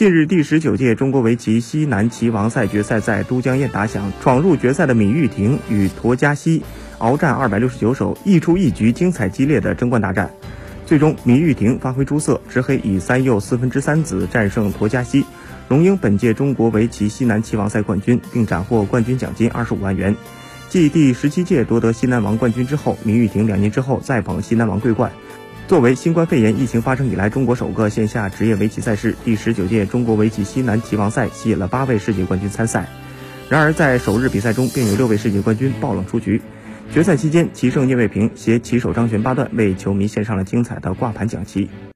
[0.00, 6.62] 近日，第十九届中国围棋西南棋王赛决赛在都江堰打响，闯入决赛的闵玉婷与陀家西
[6.98, 10.30] 鏖战二百六十九手，一出一局精彩激烈的争冠大战。
[10.86, 15.22] 最终，闵玉婷发挥出色，执黑以三又四分之三子战胜陀家西，
[15.68, 20.16] 荣膺本届中国围棋西南棋王赛冠军，并斩获冠军奖金二十五万元。
[20.70, 25.12] 继第十七届夺得西南王冠军之后，闵玉婷两年之后再捧西南王桂冠。
[25.70, 32.88] 作为新冠肺炎疫情发生以来中国首个线下职业围棋赛事，第十九届中国围棋西南棋王赛吸引了八位世界冠军参赛。
[33.48, 36.42] 然而，在首日比赛中便有六位世界冠军爆冷出局。
[36.92, 41.70] 决赛期间，棋圣聂卫平携棋手张璇八段为球迷献上了精彩的挂盘讲棋。